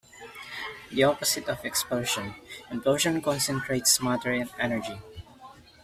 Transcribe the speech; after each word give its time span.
The 0.89 1.03
opposite 1.03 1.47
of 1.47 1.63
explosion, 1.63 2.33
implosion 2.71 3.23
concentrates 3.23 4.01
matter 4.01 4.31
and 4.31 4.49
energy. 4.57 4.97